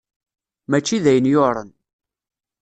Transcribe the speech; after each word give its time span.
Mačči 0.69 0.97
d 1.03 1.05
ayen 1.11 1.31
yuɛren. 1.31 1.69